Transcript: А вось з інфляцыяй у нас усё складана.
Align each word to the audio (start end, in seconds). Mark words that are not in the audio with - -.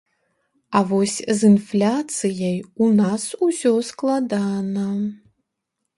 А 0.77 0.79
вось 0.91 1.17
з 1.39 1.51
інфляцыяй 1.55 2.57
у 2.85 2.89
нас 3.03 3.27
усё 3.49 3.77
складана. 3.91 4.87